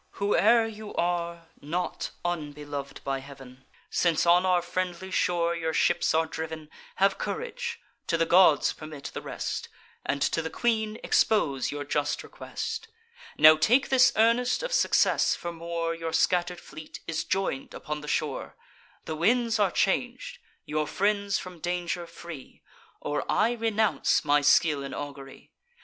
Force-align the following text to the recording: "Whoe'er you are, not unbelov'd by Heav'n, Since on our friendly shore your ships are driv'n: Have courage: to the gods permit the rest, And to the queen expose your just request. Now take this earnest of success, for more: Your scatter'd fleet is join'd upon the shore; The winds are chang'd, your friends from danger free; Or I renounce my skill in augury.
"Whoe'er 0.13 0.65
you 0.65 0.95
are, 0.95 1.49
not 1.61 2.09
unbelov'd 2.25 3.03
by 3.03 3.19
Heav'n, 3.19 3.65
Since 3.91 4.25
on 4.25 4.47
our 4.47 4.63
friendly 4.63 5.11
shore 5.11 5.55
your 5.55 5.75
ships 5.75 6.15
are 6.15 6.25
driv'n: 6.25 6.69
Have 6.95 7.19
courage: 7.19 7.79
to 8.07 8.17
the 8.17 8.25
gods 8.25 8.73
permit 8.73 9.11
the 9.13 9.21
rest, 9.21 9.69
And 10.03 10.19
to 10.23 10.41
the 10.41 10.49
queen 10.49 10.97
expose 11.03 11.71
your 11.71 11.83
just 11.83 12.23
request. 12.23 12.87
Now 13.37 13.55
take 13.57 13.89
this 13.89 14.11
earnest 14.15 14.63
of 14.63 14.73
success, 14.73 15.35
for 15.35 15.53
more: 15.53 15.93
Your 15.93 16.13
scatter'd 16.13 16.59
fleet 16.59 17.01
is 17.05 17.23
join'd 17.23 17.75
upon 17.75 18.01
the 18.01 18.07
shore; 18.07 18.57
The 19.05 19.15
winds 19.15 19.59
are 19.59 19.69
chang'd, 19.69 20.39
your 20.65 20.87
friends 20.87 21.37
from 21.37 21.59
danger 21.59 22.07
free; 22.07 22.63
Or 23.01 23.23
I 23.31 23.51
renounce 23.51 24.25
my 24.25 24.41
skill 24.41 24.81
in 24.83 24.95
augury. 24.95 25.51